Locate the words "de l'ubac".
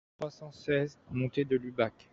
1.45-2.09